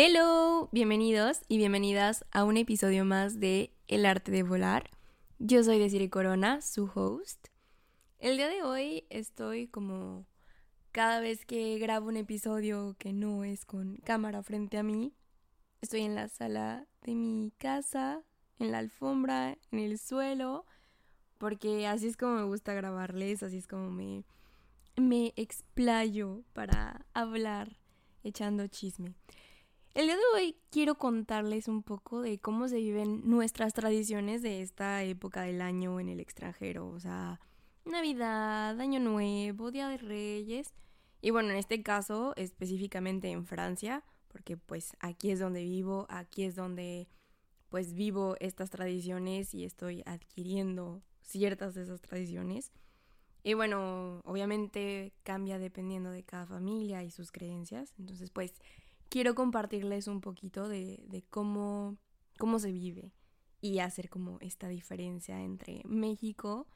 [0.00, 4.90] Hello, bienvenidos y bienvenidas a un episodio más de El arte de volar.
[5.40, 7.48] Yo soy Desiree Corona, su host.
[8.20, 10.24] El día de hoy estoy como
[10.92, 15.14] cada vez que grabo un episodio que no es con cámara frente a mí,
[15.80, 18.22] estoy en la sala de mi casa,
[18.60, 20.64] en la alfombra, en el suelo,
[21.38, 24.22] porque así es como me gusta grabarles, así es como me,
[24.94, 27.80] me explayo para hablar
[28.22, 29.16] echando chisme.
[29.98, 34.62] El día de hoy quiero contarles un poco de cómo se viven nuestras tradiciones de
[34.62, 37.40] esta época del año en el extranjero, o sea,
[37.84, 40.72] Navidad, Año Nuevo, Día de Reyes,
[41.20, 46.44] y bueno, en este caso específicamente en Francia, porque pues aquí es donde vivo, aquí
[46.44, 47.08] es donde
[47.68, 52.70] pues vivo estas tradiciones y estoy adquiriendo ciertas de esas tradiciones.
[53.42, 58.54] Y bueno, obviamente cambia dependiendo de cada familia y sus creencias, entonces pues
[59.08, 61.96] quiero compartirles un poquito de, cómo,
[62.38, 63.12] cómo se vive
[63.60, 66.66] y hacer como esta diferencia entre México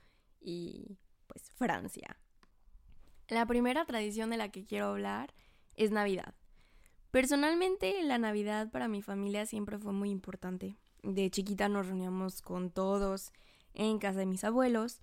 [0.40, 2.16] y pues Francia.
[3.28, 5.32] La primera tradición de la que quiero hablar
[5.74, 6.34] es Navidad.
[7.10, 10.76] Personalmente la Navidad para mi familia siempre fue muy importante.
[11.02, 13.32] De chiquita nos reuníamos con todos
[13.74, 15.00] en casa de mis abuelos.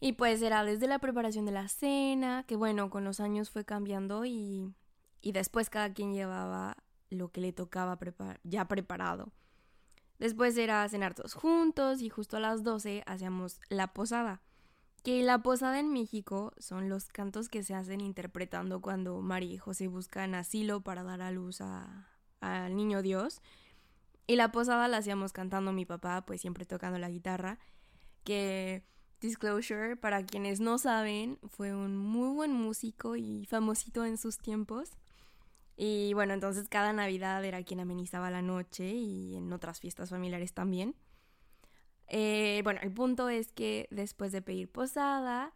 [0.00, 3.64] Y pues era desde la preparación de la cena, que bueno, con los años fue
[3.64, 4.72] cambiando y
[5.20, 6.76] y después cada quien llevaba
[7.10, 7.98] lo que le tocaba
[8.44, 9.32] ya preparado.
[10.18, 14.40] Después era cenar todos juntos y justo a las 12 hacíamos la posada.
[15.04, 19.58] Que la posada en México son los cantos que se hacen interpretando cuando María y
[19.58, 21.60] José buscan asilo para dar a luz
[22.40, 23.40] al niño Dios.
[24.26, 27.58] Y la posada la hacíamos cantando mi papá, pues siempre tocando la guitarra.
[28.24, 28.84] Que,
[29.20, 34.90] disclosure, para quienes no saben, fue un muy buen músico y famosito en sus tiempos.
[35.80, 40.52] Y bueno, entonces cada Navidad era quien amenizaba la noche y en otras fiestas familiares
[40.52, 40.96] también.
[42.08, 45.54] Eh, bueno, el punto es que después de pedir posada,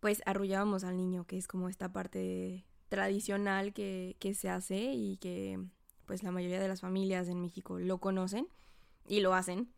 [0.00, 5.18] pues arrullábamos al niño, que es como esta parte tradicional que, que se hace y
[5.18, 5.62] que
[6.06, 8.48] pues la mayoría de las familias en México lo conocen
[9.06, 9.70] y lo hacen.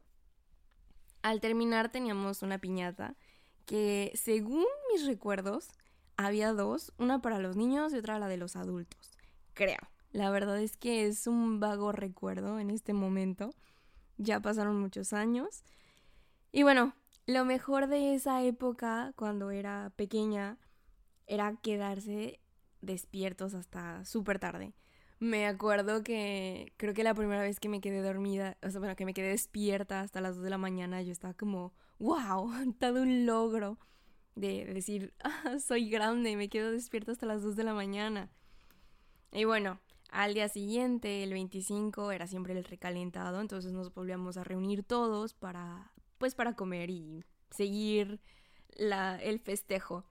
[1.23, 3.17] Al terminar teníamos una piñata
[3.67, 5.71] que según mis recuerdos
[6.17, 9.18] había dos, una para los niños y otra la de los adultos
[9.59, 9.81] creo.
[10.13, 13.51] La verdad es que es un vago recuerdo en este momento.
[14.17, 15.65] Ya pasaron muchos años.
[16.53, 16.95] Y bueno,
[17.27, 20.59] lo mejor de esa época, cuando era pequeña,
[21.27, 22.41] era quedarse
[22.81, 24.73] despiertos hasta súper tarde.
[25.19, 28.95] Me acuerdo que creo que la primera vez que me quedé dormida, o sea, bueno,
[28.95, 33.03] que me quedé despierta hasta las 2 de la mañana, yo estaba como, wow, todo
[33.03, 33.79] un logro
[34.37, 38.31] de decir, ah, soy grande, me quedo despierta hasta las 2 de la mañana.
[39.33, 39.79] Y bueno,
[40.11, 45.35] al día siguiente, el 25, era siempre el recalentado, entonces nos volvíamos a reunir todos
[45.35, 48.21] para, pues para comer y seguir
[48.71, 50.05] la, el festejo.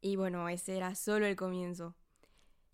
[0.00, 1.94] Y bueno, ese era solo el comienzo.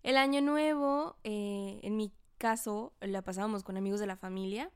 [0.01, 4.71] El año nuevo, eh, en mi caso, la pasábamos con amigos de la familia.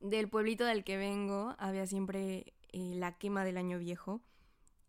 [0.00, 4.22] Del pueblito del que vengo había siempre eh, la quema del año viejo.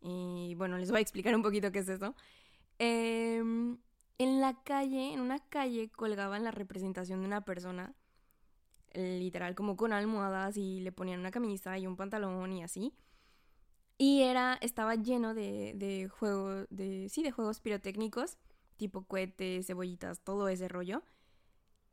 [0.01, 2.15] Y bueno, les voy a explicar un poquito qué es eso.
[2.77, 3.41] Eh,
[4.17, 7.93] en la calle, en una calle, colgaban la representación de una persona,
[8.93, 12.93] literal, como con almohadas y le ponían una camisa y un pantalón y así.
[13.97, 18.37] Y era, estaba lleno de, de juegos, de, sí, de juegos pirotécnicos,
[18.77, 21.03] tipo cohetes, cebollitas, todo ese rollo.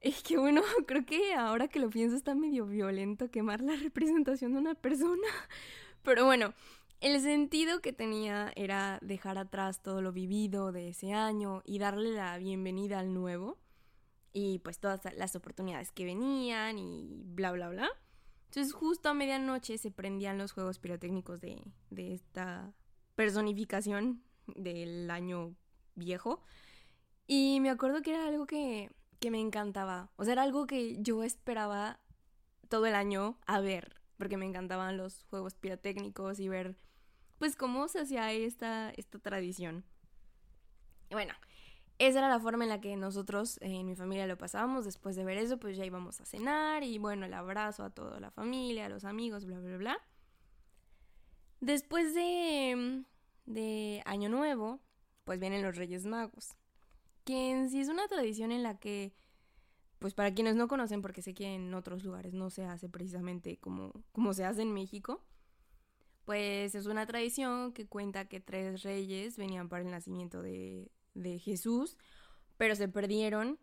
[0.00, 4.53] Es que bueno, creo que ahora que lo pienso está medio violento quemar la representación
[4.53, 5.28] de una persona.
[6.03, 6.54] Pero bueno,
[7.03, 12.11] el sentido que tenía era dejar atrás todo lo vivido de ese año y darle
[12.13, 13.59] la bienvenida al nuevo
[14.33, 17.91] y pues todas las oportunidades que venían y bla bla bla.
[18.47, 22.72] Entonces justo a medianoche se prendían los juegos pirotécnicos de, de esta
[23.16, 25.57] personificación del año
[25.97, 26.41] viejo.
[27.27, 30.10] Y me acuerdo que era algo que, que me encantaba.
[30.16, 31.98] O sea, era algo que yo esperaba
[32.69, 33.97] todo el año a ver.
[34.19, 36.77] Porque me encantaban los juegos pirotécnicos y ver
[37.42, 39.84] pues cómo se hacía esta, esta tradición.
[41.10, 41.34] Bueno,
[41.98, 44.84] esa era la forma en la que nosotros en mi familia lo pasábamos.
[44.84, 48.21] Después de ver eso, pues ya íbamos a cenar y bueno, el abrazo a toda
[48.21, 49.98] la familia, a los amigos, bla, bla, bla.
[51.59, 53.03] Después de,
[53.47, 54.78] de Año Nuevo,
[55.24, 56.56] pues vienen los Reyes Magos.
[57.24, 59.16] Que en sí es una tradición en la que,
[59.98, 63.56] pues para quienes no conocen, porque sé que en otros lugares no se hace precisamente
[63.56, 65.24] como, como se hace en México,
[66.33, 70.91] pues es una tradición que cuenta que tres reyes venían para el nacimiento de,
[71.45, 71.99] Jesús,
[72.57, 73.59] pero se perdieron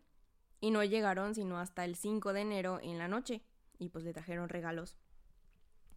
[0.60, 3.42] y no llegaron sino hasta el 5 de enero en la noche
[3.80, 4.96] y pues le trajeron regalos.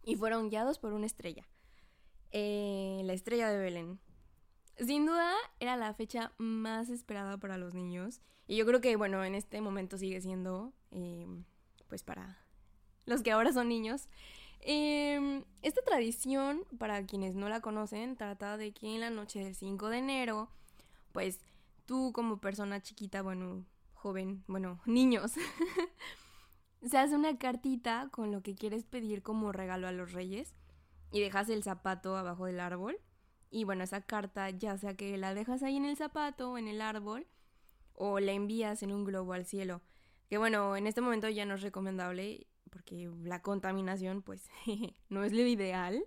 [0.02, 1.46] Y fueron guiados por una estrella,
[2.32, 4.00] eh, la estrella de Belén.
[4.76, 9.24] Sin duda era la fecha más esperada para los niños y yo creo que bueno,
[9.24, 11.28] en este momento sigue siendo eh,
[11.86, 12.44] pues para
[13.06, 14.08] los que ahora son niños.
[14.66, 19.54] Em, esta tradición, para quienes no la conocen, trata de que en la noche del
[19.54, 20.48] 5 de enero,
[21.12, 21.38] pues
[21.84, 25.32] tú como persona chiquita, bueno, joven, bueno, niños,
[26.82, 30.54] se hace una cartita con lo que quieres pedir como regalo a los reyes
[31.12, 32.98] y dejas el zapato abajo del árbol.
[33.50, 36.68] Y bueno, esa carta ya sea que la dejas ahí en el zapato o en
[36.68, 37.26] el árbol
[37.92, 39.82] o la envías en un globo al cielo.
[40.28, 44.50] Que bueno, en este momento ya no es recomendable porque la contaminación pues
[45.08, 46.04] no es lo ideal.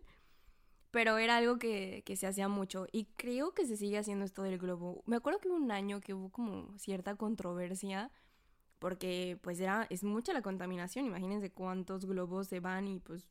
[0.92, 4.44] Pero era algo que, que, se hacía mucho y creo que se sigue haciendo esto
[4.44, 5.04] del globo.
[5.06, 8.12] Me acuerdo que hubo un año que hubo como cierta controversia
[8.80, 13.28] porque pues era, es mucha la contaminación, imagínense cuántos globos se van y pues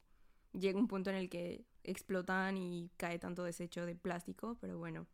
[0.53, 5.07] llega un punto en el que explotan y cae tanto desecho de plástico, pero bueno.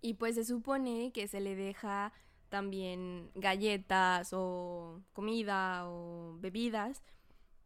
[0.00, 2.12] y pues se supone que se le deja
[2.52, 7.02] también galletas o comida o bebidas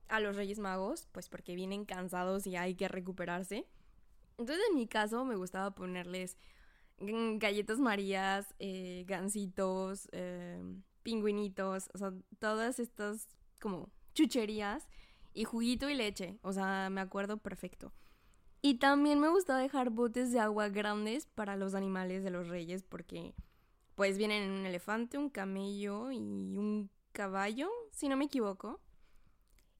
[0.06, 3.66] a los Reyes Magos, pues porque vienen cansados y hay que recuperarse.
[4.38, 6.36] Entonces en mi caso me gustaba ponerles
[6.98, 10.62] galletas marías, eh, gancitos, eh,
[11.02, 13.26] pingüinitos, o sea, todas estas
[13.60, 14.86] como chucherías
[15.34, 17.92] y juguito y leche, o sea, me acuerdo perfecto.
[18.62, 22.84] Y también me gusta dejar botes de agua grandes para los animales de los reyes
[22.84, 23.34] porque
[23.96, 28.81] pues vienen un elefante, un camello y un caballo, si no me equivoco.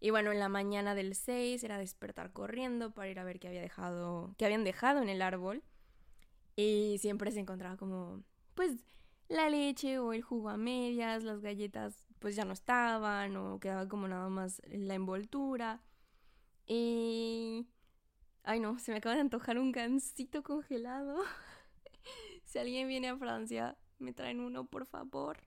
[0.01, 3.49] Y bueno, en la mañana del 6 era despertar corriendo para ir a ver qué
[3.49, 5.63] había dejado, qué habían dejado en el árbol.
[6.57, 8.23] Y siempre se encontraba como,
[8.55, 8.73] pues,
[9.29, 13.89] la leche o el jugo a medias, las galletas pues ya no estaban o quedaba
[13.89, 15.83] como nada más la envoltura.
[16.67, 17.67] Y...
[18.43, 21.23] Ay no, se me acaba de antojar un gansito congelado.
[22.45, 25.39] si alguien viene a Francia, me traen uno, por favor.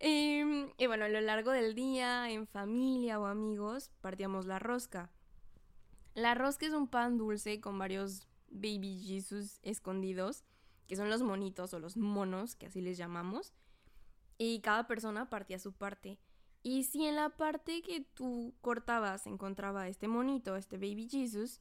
[0.00, 5.10] Em, y bueno, a lo largo del día, en familia o amigos, partíamos la rosca.
[6.14, 10.44] La rosca es un pan dulce con varios baby Jesus escondidos,
[10.86, 13.52] que son los monitos o los monos, que así les llamamos.
[14.38, 16.18] Y cada persona partía su parte.
[16.62, 21.60] Y si en la parte que tú cortabas encontraba este monito, este baby Jesus,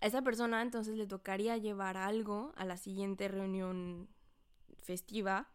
[0.00, 4.08] a esa persona entonces le tocaría llevar algo a la siguiente reunión
[4.86, 5.50] festiva,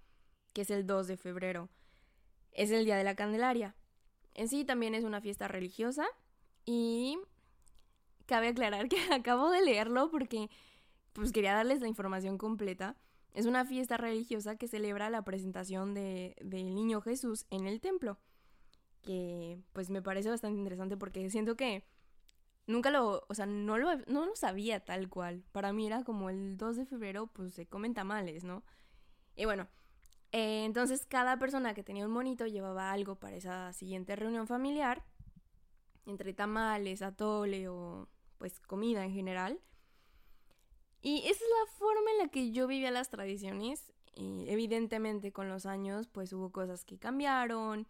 [0.53, 1.69] que es el 2 de febrero.
[2.51, 3.75] Es el Día de la Candelaria.
[4.33, 6.05] En sí también es una fiesta religiosa
[6.65, 7.17] y
[8.25, 10.49] cabe aclarar que acabo de leerlo porque
[11.13, 12.95] pues quería darles la información completa.
[13.33, 18.17] Es una fiesta religiosa que celebra la presentación de, del niño Jesús en el templo.
[19.01, 21.85] Que pues me parece bastante interesante porque siento que
[22.67, 25.43] nunca lo, o sea, no lo, no lo sabía tal cual.
[25.51, 28.63] Para mí era como el 2 de febrero, pues se comen tamales, ¿no?
[29.35, 29.67] Y bueno,
[30.31, 35.03] eh, entonces cada persona que tenía un monito llevaba algo para esa siguiente reunión familiar,
[36.05, 38.07] entre tamales, atole o
[38.37, 39.59] pues comida en general.
[41.01, 43.93] Y esa es la forma en la que yo vivía las tradiciones.
[44.15, 47.87] Evidentemente con los años pues hubo cosas que cambiaron,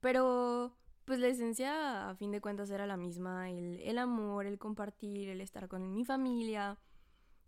[0.00, 4.58] pero pues la esencia a fin de cuentas era la misma, el, el amor, el
[4.58, 6.78] compartir, el estar con mi familia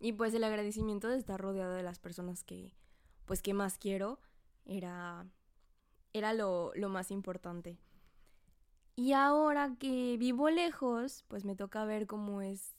[0.00, 2.72] y pues el agradecimiento de estar rodeado de las personas que,
[3.26, 4.20] pues qué más quiero,
[4.64, 5.26] era,
[6.12, 7.78] era lo, lo más importante.
[8.96, 12.74] Y ahora que vivo lejos, pues me toca ver cómo es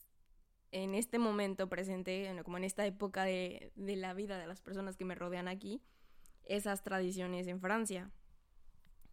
[0.72, 4.98] en este momento presente, como en esta época de, de, la vida de las personas
[4.98, 5.82] que me rodean aquí,
[6.44, 8.12] esas tradiciones en Francia.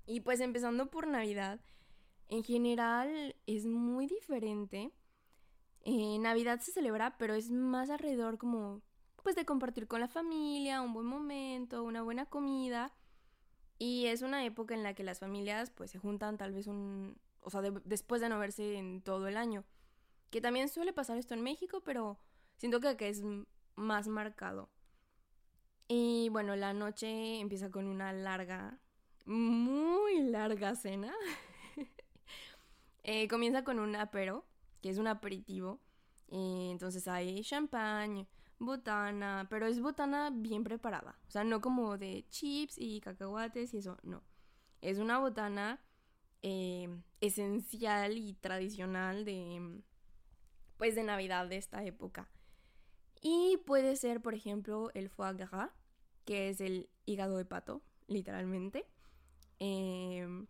[0.07, 1.61] Y pues empezando por Navidad,
[2.29, 4.93] en general es muy diferente.
[5.85, 8.83] En Navidad se celebra, pero es más alrededor como
[9.23, 12.93] pues de compartir con la familia, un buen momento, una buena comida.
[13.79, 17.19] Y es una época en la que las familias pues se juntan tal vez un,
[17.41, 19.64] o sea, después de no verse en todo el año.
[20.31, 22.19] Que también suele pasar esto en México, pero
[22.57, 23.23] siento que, que es
[23.75, 24.71] más marcado.
[25.88, 28.79] Y bueno, la noche empieza con una larga,
[29.26, 31.12] muy larga cena.
[33.02, 34.47] eh, comienza con un apero,
[34.81, 35.81] que es un aperitivo.
[36.29, 38.26] Y entonces hay champagne,
[38.64, 41.19] botana, pero es botana bien preparada.
[41.28, 44.23] O sea, no como de chips y cacahuates y eso, no.
[44.81, 45.81] Es una botana
[46.42, 46.88] eh,
[47.21, 49.81] esencial y tradicional de,
[50.76, 52.28] pues, de Navidad de esta época.
[53.21, 55.71] Y puede ser, por ejemplo, el foie gras,
[56.25, 58.87] que es el hígado de pato, literalmente.
[59.61, 60.49] Em,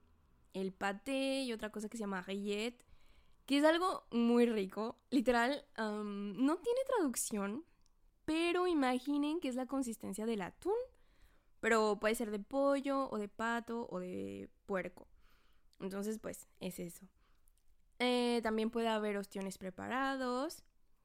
[0.55, 2.83] el paté y otra cosa que se llama rillette,
[3.45, 4.99] que es algo muy rico.
[5.11, 7.65] Literal, no tiene traducción,
[8.25, 10.75] pero imaginen que es la consistencia del atún,
[11.61, 15.07] pero puede ser de pollo o de pato o de puerco.
[15.81, 17.07] Entonces, pues, es eso.
[17.99, 20.65] Eh, también puede haber ostiones preparados,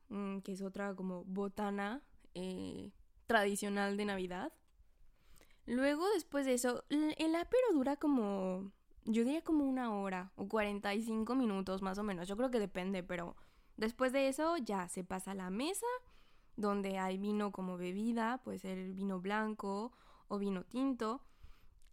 [0.09, 2.01] mm, que es otra como botana
[2.33, 2.91] eh,
[3.27, 4.53] tradicional de Navidad.
[5.65, 8.71] Luego, después de eso, el apero dura como,
[9.03, 12.27] yo diría como una hora o 45 minutos más o menos.
[12.27, 13.35] Yo creo que depende, pero
[13.75, 15.85] después de eso ya se pasa a la mesa
[16.57, 19.93] donde hay vino como bebida, puede ser vino blanco
[20.27, 21.21] o vino tinto.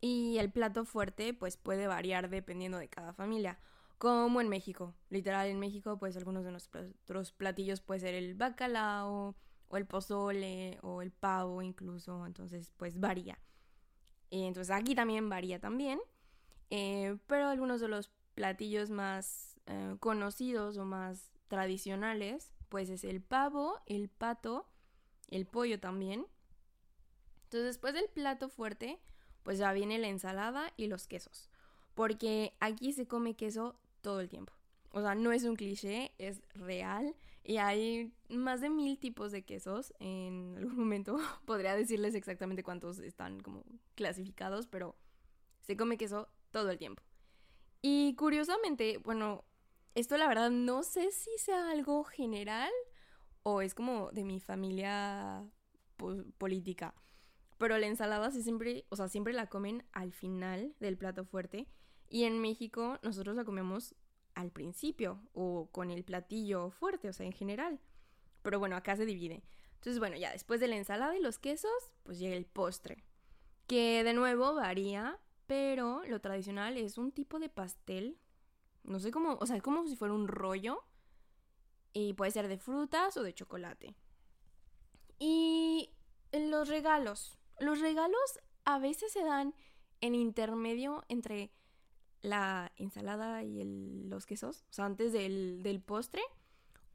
[0.01, 3.59] Y el plato fuerte pues puede variar dependiendo de cada familia.
[3.99, 4.95] Como en México.
[5.09, 9.37] Literal, en México pues algunos de nuestros platillos puede ser el bacalao
[9.69, 12.27] o el pozole o el pavo incluso.
[12.27, 13.39] Entonces pues varía.
[14.31, 16.01] Entonces aquí también varía también.
[16.71, 23.23] Eh, pero algunos de los platillos más eh, conocidos o más tradicionales, pues es el
[23.23, 24.67] pavo, el pato,
[25.29, 26.27] el pollo también.
[27.45, 28.99] Entonces después del plato fuerte,
[29.45, 31.49] pues ya viene la ensalada y los quesos.
[31.95, 34.53] Porque aquí se come queso todo el tiempo.
[34.91, 37.15] O sea, no es un cliché, es real.
[37.45, 39.95] Y hay más de mil tipos de quesos.
[40.01, 43.63] En algún momento podría decirles exactamente cuántos están como
[43.95, 44.97] clasificados, pero
[45.61, 47.05] se come queso todo el tiempo.
[47.83, 49.45] Y curiosamente, bueno,
[49.95, 52.73] esto la verdad no sé si sea algo general
[53.43, 55.45] o es como de mi familia
[56.39, 56.95] política.
[57.59, 61.69] Pero la ensalada sí siempre, o sea, siempre la comen al final del plato fuerte.
[62.09, 63.95] Y en México nosotros la comemos
[64.35, 67.81] al principio o con el platillo fuerte, o sea, en general.
[68.43, 69.45] Pero bueno, acá se divide.
[69.75, 71.71] Entonces, bueno, ya después de la ensalada y los quesos,
[72.03, 73.05] pues llega el postre.
[73.67, 78.19] Que de nuevo varía, pero lo tradicional es un tipo de pastel.
[78.85, 80.85] No sé cómo, o sea, es como si fuera un rollo.
[81.93, 83.95] Y puede ser de frutas o de chocolate.
[85.19, 85.91] Y
[86.33, 87.39] los regalos.
[87.61, 89.55] Los regalos a veces se dan
[90.01, 91.53] en intermedio entre
[92.25, 93.63] la ensalada y
[94.09, 96.23] los quesos, o sea, antes del, postre,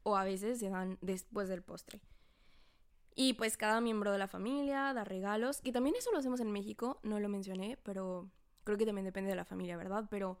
[0.02, 2.00] o a veces se dan después del postre.
[3.14, 6.50] Y pues cada miembro de la familia da regalos, y también eso lo hacemos en
[6.50, 8.30] México, no lo mencioné, pero
[8.64, 10.06] creo que también depende de la familia, ¿verdad?
[10.10, 10.40] Pero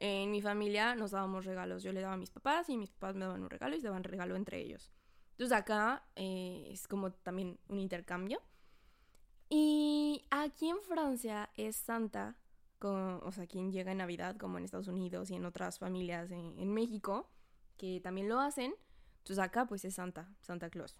[0.00, 3.14] en mi familia nos dábamos regalos, yo le daba a mis papás y mis papás
[3.14, 4.90] me daban un regalo y se daban regalo entre ellos.
[5.32, 8.40] Entonces acá eh, es como también un intercambio.
[9.48, 12.36] Y aquí en Francia es Santa
[12.80, 16.72] o sea, quien llega en Navidad, como en Estados Unidos y en otras familias en,
[16.72, 17.28] México,
[17.76, 18.74] que también lo hacen.
[19.18, 20.96] Entonces acá pues es Santa, Santa Claus.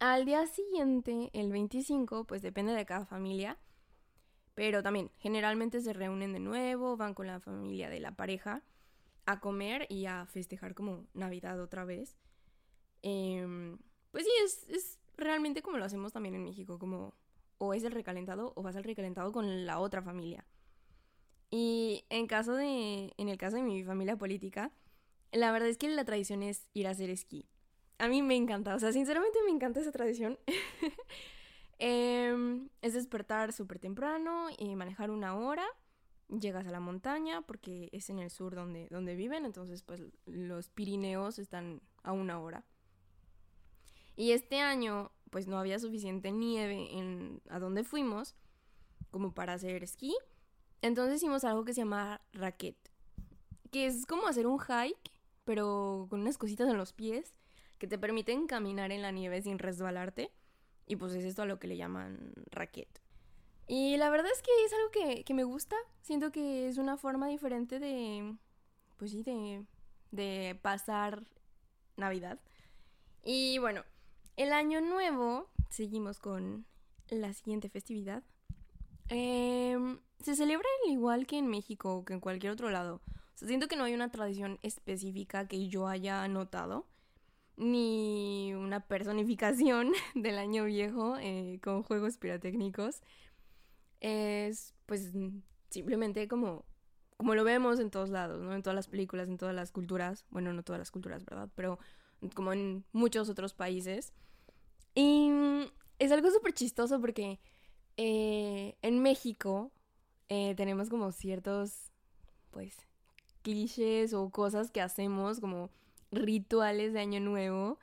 [0.00, 3.58] Al día siguiente, el 25, pues depende de cada familia,
[4.58, 8.64] pero también generalmente se reúnen de nuevo, van con la familia de la pareja
[9.24, 12.16] a comer y a festejar como Navidad otra vez.
[13.02, 13.78] Em,
[14.10, 17.14] pues sí, es, es realmente como lo hacemos también en México, como
[17.58, 20.44] o es el recalentado o vas al recalentado con la otra familia.
[21.50, 24.72] Y en caso de, en el caso de mi familia política,
[25.30, 27.48] la verdad es que la tradición es ir a hacer esquí.
[27.98, 30.36] A mí me encanta, o sea, sinceramente me encanta esa tradición.
[31.78, 35.66] Em, es despertar súper temprano y manejar una hora.
[36.28, 40.68] Llegas a la montaña porque es en el sur donde, donde viven, entonces pues los
[40.68, 42.64] Pirineos están a una hora.
[44.16, 48.34] Y este año pues no había suficiente nieve en a donde fuimos
[49.10, 50.16] como para hacer esquí.
[50.82, 52.76] Entonces hicimos algo que se llama raquet,
[53.70, 55.10] que es como hacer un hike,
[55.44, 57.34] pero con unas cositas en los pies
[57.78, 60.30] que te permiten caminar en la nieve sin resbalarte.
[60.88, 62.88] Y pues es esto a lo que le llaman raquet.
[63.66, 65.76] Y la verdad es que es algo que, que me gusta.
[66.02, 68.34] Siento que es una forma diferente de,
[68.96, 69.64] pues sí, de,
[70.10, 71.22] de pasar
[71.96, 72.40] Navidad.
[73.22, 73.84] Y bueno,
[74.36, 76.64] el año nuevo, seguimos con
[77.10, 78.22] la siguiente festividad.
[79.08, 83.00] Em, se celebra igual que en México o que en cualquier otro lado.
[83.34, 86.86] siento que no hay una tradición específica que yo haya notado,
[87.58, 93.02] ni una personificación del año viejo eh, con juegos pirotécnicos.
[94.00, 95.12] Es pues
[95.68, 96.64] simplemente como,
[97.16, 98.54] como lo vemos en todos lados, ¿no?
[98.54, 100.24] En todas las películas, en todas las culturas.
[100.30, 101.50] Bueno, no todas las culturas, ¿verdad?
[101.54, 101.78] Pero
[102.34, 104.12] como en muchos otros países.
[104.94, 105.30] Y
[105.98, 107.40] es algo súper chistoso porque
[107.96, 109.72] eh, en México
[110.28, 111.90] eh, tenemos como ciertos,
[112.50, 112.76] pues,
[113.42, 115.70] clichés o cosas que hacemos como
[116.10, 117.78] rituales de Año Nuevo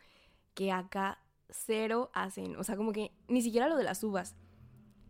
[0.53, 2.55] que acá cero hacen.
[2.57, 4.35] O sea, como que ni siquiera lo de las uvas.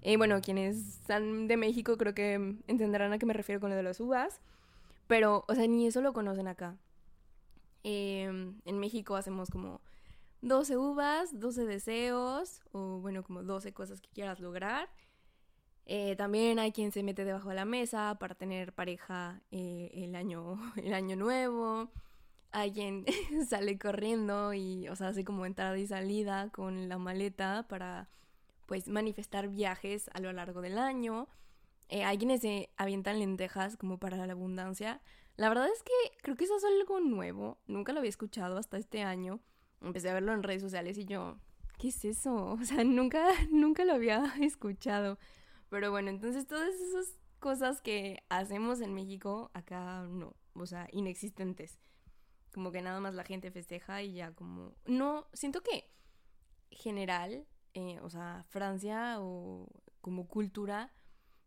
[0.02, 2.34] Eh, bueno, quienes están de México creo que
[2.68, 4.42] entenderán a qué me refiero con lo de las uvas.
[5.08, 6.78] Pero, o sea, ni eso lo conocen acá.
[7.84, 9.82] Em, en México hacemos como
[10.42, 14.90] 12 uvas, 12 deseos, o bueno, como 12 cosas que quieras lograr.
[15.86, 20.16] Eh, también hay quien se mete debajo de la mesa para tener pareja eh, el,
[20.16, 21.92] año, el año nuevo.
[22.56, 23.04] Hay quien
[23.50, 28.08] sale corriendo y, o sea, hace como entrada y salida con la maleta para,
[28.66, 31.28] pues, manifestar viajes a lo largo del año.
[31.90, 35.02] Eh, hay quienes se avientan lentejas como para la abundancia.
[35.36, 37.58] La verdad es que creo que eso es algo nuevo.
[37.68, 39.42] Nunca lo había escuchado hasta este año.
[39.82, 41.38] Empecé a verlo en redes sociales y yo,
[41.78, 42.54] ¿qué es eso?
[42.62, 45.20] O sea, nunca, nunca lo había escuchado.
[45.68, 51.78] Pero bueno, entonces todas esas cosas que hacemos en México, acá no, o sea, inexistentes.
[52.56, 54.74] Como que nada más la gente festeja y ya como...
[54.86, 55.92] No, siento que
[56.72, 59.68] general, eh, o sea, Francia o
[60.00, 60.94] como cultura,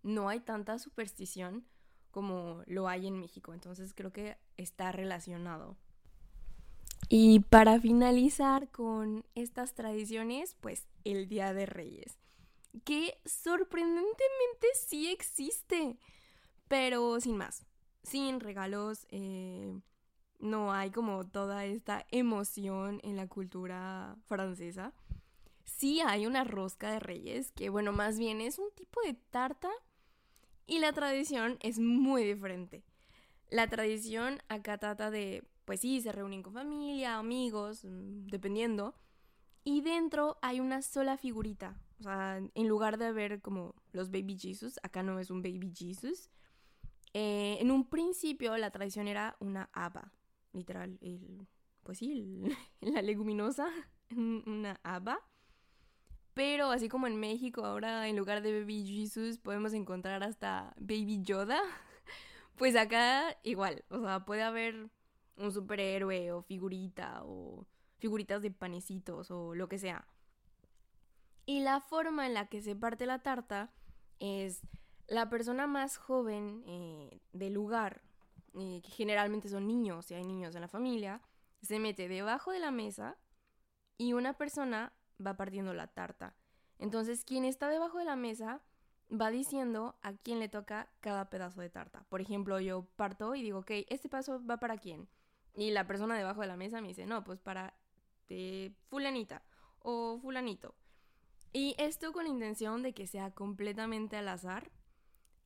[0.03, 1.65] no hay tanta superstición
[2.11, 3.55] como lo hay en México.
[3.55, 5.79] Entonces creo que está relacionado.
[7.09, 12.19] Y para finalizar con estas tradiciones, pues el Día de Reyes
[12.85, 15.99] que sorprendentemente sí existe,
[16.69, 17.65] pero sin más,
[18.03, 19.81] sin regalos, eh,
[20.39, 24.93] no hay como toda esta emoción en la cultura francesa.
[25.65, 29.71] Sí hay una rosca de reyes, que bueno, más bien es un tipo de tarta
[30.67, 32.85] y la tradición es muy diferente.
[33.51, 38.95] La tradición acá trata de, pues sí, se reúnen con familia, amigos, mm, dependiendo,
[39.65, 44.39] y dentro hay una sola figurita, o sea, en lugar de ver como los baby
[44.39, 46.31] Jesus, acá no es un baby Jesus.
[47.15, 50.13] Eh, en un principio la tradición era una haba,
[50.53, 51.47] literal, el,
[51.83, 52.43] pues sí,
[52.81, 53.69] la leguminosa,
[54.11, 55.21] una haba.
[56.35, 61.23] Pero así como en México ahora en lugar de Baby Jesus podemos encontrar hasta Baby
[61.23, 61.61] Yoda,
[62.57, 64.89] pues acá igual, o sea, puede haber
[65.37, 67.67] un superhéroe o figurita o
[67.99, 70.07] figuritas de panecitos o lo que sea.
[71.47, 73.73] Y la forma en la que se parte la tarta
[74.21, 74.61] es
[75.07, 78.03] la persona más joven eh, del lugar,
[78.55, 81.21] eh, que generalmente son niños, si hay niños en la familia,
[81.63, 83.17] se mete debajo de la mesa
[83.97, 84.93] y una persona
[85.25, 86.37] va partiendo la tarta.
[86.79, 88.63] Entonces, quien está debajo de la mesa
[89.11, 92.05] va diciendo a quién le toca cada pedazo de tarta.
[92.09, 95.09] Por ejemplo, yo parto y digo, ok, este paso va para quién.
[95.55, 97.75] Y la persona debajo de la mesa me dice, no, pues para
[98.29, 99.43] eh, fulanita
[99.81, 100.75] o fulanito.
[101.53, 104.71] Y esto con la intención de que sea completamente al azar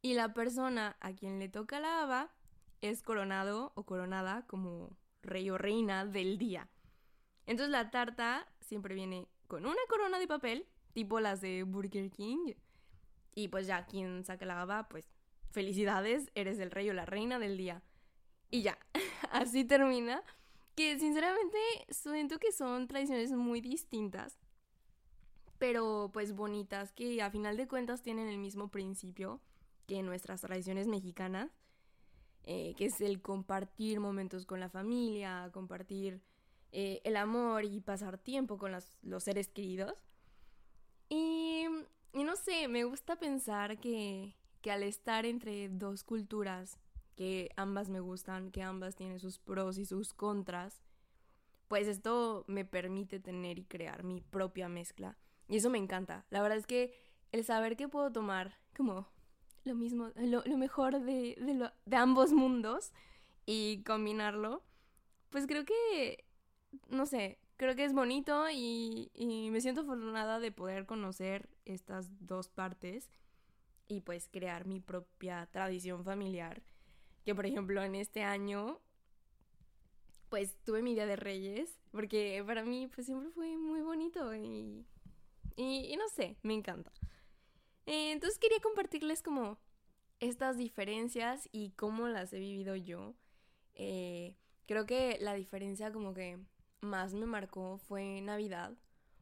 [0.02, 2.34] y la persona a quien le toca la haba
[2.82, 6.68] es coronado o coronada como rey o reina del día.
[7.46, 12.52] Entonces la tarta siempre viene con una corona de papel, tipo las de Burger King.
[13.34, 15.08] Y pues ya quien saca la haba, pues
[15.50, 17.82] felicidades, eres el rey o la reina del día.
[18.50, 18.78] Y ya,
[19.30, 20.22] así termina.
[20.74, 24.38] Que sinceramente siento que son tradiciones muy distintas
[25.62, 29.40] pero pues bonitas, que a final de cuentas tienen el mismo principio
[29.86, 31.52] que nuestras tradiciones mexicanas,
[32.44, 36.22] eh, que es el compartir momentos con la familia, compartir
[36.72, 39.94] eh, el amor y pasar tiempo con los seres queridos.
[41.08, 41.66] Y,
[42.14, 46.78] no sé, me gusta pensar que, que al estar entre dos culturas,
[47.16, 50.82] que ambas me gustan, que ambas tienen sus pros y sus contras,
[51.68, 55.18] pues esto me permite tener y crear mi propia mezcla
[55.52, 56.24] y eso me encanta.
[56.30, 56.94] La verdad es que
[57.30, 59.06] el saber que puedo tomar como
[59.64, 62.92] lo mismo, lo, mejor de, de, ambos mundos
[63.46, 64.62] y combinarlo,
[65.30, 66.24] pues creo que,
[66.88, 72.10] no sé, creo que es bonito y, y me siento afortunada de poder conocer estas
[72.26, 73.08] dos partes
[73.88, 76.62] y pues crear mi propia tradición familiar.
[77.24, 78.80] Que por ejemplo en este año
[80.28, 84.86] pues tuve mi Día de Reyes, porque para mí pues siempre fue muy bonito y
[85.56, 86.92] y, no sé, me encanta.
[87.92, 89.58] Eh, entonces quería compartirles como
[90.18, 93.14] estas diferencias y cómo las he vivido yo.
[93.74, 96.38] Eh, creo que la diferencia como que
[96.80, 98.72] más me marcó fue Navidad,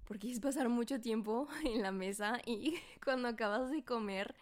[0.05, 4.37] porque es pasar mucho tiempo en la mesa y cuando acabas de comer,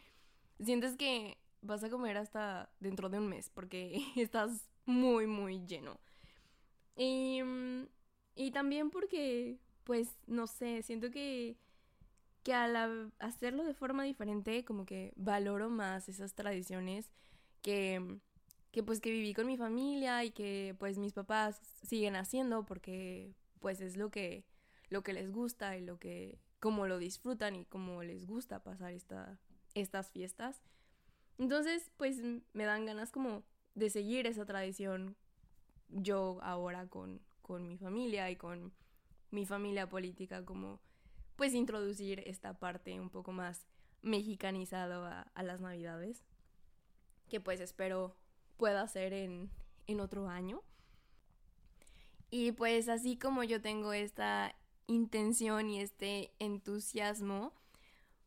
[0.61, 5.99] sientes que vas a comer hasta dentro de un mes, porque estás muy, muy lleno.
[6.97, 7.41] Y,
[8.35, 11.57] y también porque, pues, no sé, siento que
[12.42, 17.11] que al hacerlo de forma diferente, como que valoro más esas tradiciones
[17.62, 18.18] que,
[18.70, 23.35] que pues que viví con mi familia y que pues mis papás siguen haciendo porque
[23.61, 24.44] pues es lo que,
[24.88, 28.92] lo que les gusta y lo que, cómo lo disfrutan y cómo les gusta pasar
[28.92, 29.38] esta,
[29.74, 30.62] estas fiestas.
[31.38, 32.20] Entonces, pues
[32.53, 35.16] me dan ganas como de seguir esa tradición
[35.88, 38.72] yo ahora con, con mi familia y con
[39.31, 40.81] mi familia política, como
[41.38, 43.64] pues introducir esta parte un poco más
[44.03, 46.24] mexicanizado a, las navidades,
[47.29, 48.16] que pues espero
[48.57, 49.48] pueda hacer en,
[49.87, 50.64] en otro año.
[52.29, 54.53] Y pues así como yo tengo esta
[54.88, 57.53] intención y este entusiasmo,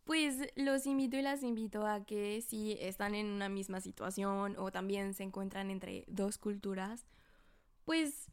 [0.06, 4.72] pues los invito y las invito a que si están en una misma situación o
[4.72, 7.06] también se encuentran entre dos culturas,
[7.84, 8.32] pues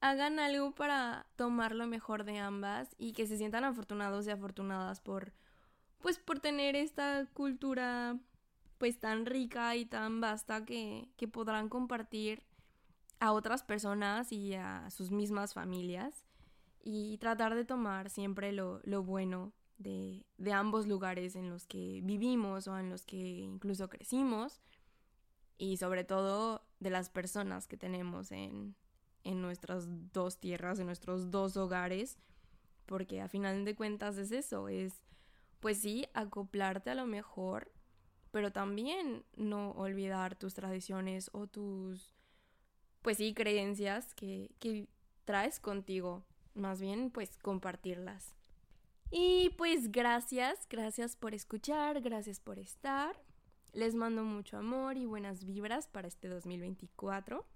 [0.00, 5.00] hagan algo para tomar lo mejor de ambas y que se sientan afortunados y afortunadas
[5.00, 5.32] por
[6.00, 8.16] pues por tener esta cultura
[8.78, 12.44] pues tan rica y tan vasta que, que podrán compartir
[13.18, 16.24] a otras personas y a sus mismas familias
[16.84, 22.00] y tratar de tomar siempre lo, lo bueno de, de, ambos lugares en los que
[22.04, 24.60] vivimos o en los que incluso crecimos
[25.56, 28.76] y sobre todo de las personas que tenemos en,
[29.24, 32.18] en nuestras dos tierras, en nuestros dos hogares,
[32.86, 34.94] porque a final de cuentas es eso, es
[35.60, 37.72] pues sí, acoplarte a lo mejor,
[38.30, 42.14] pero también no olvidar tus tradiciones o tus
[43.02, 44.88] pues sí, creencias que, que
[45.24, 46.24] traes contigo.
[46.54, 48.34] Más bien, pues compartirlas.
[49.10, 53.22] Y pues gracias, gracias por escuchar, gracias por estar.
[53.72, 57.46] Les mando mucho amor y buenas vibras para este 2024.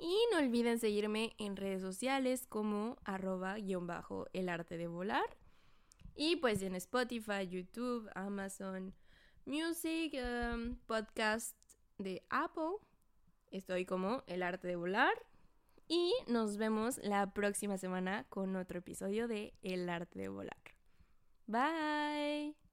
[0.00, 5.36] Y no olviden seguirme en redes sociales como arroba guion bajo el arte de volar.
[6.14, 8.94] Y pues en Spotify, YouTube, Amazon
[9.44, 11.56] Music, um, podcast
[11.98, 12.78] de Apple
[13.50, 15.12] Estoy como El arte de volar.
[15.88, 20.56] Y nos vemos la próxima semana con otro episodio de El arte de volar.
[21.46, 22.69] Bye.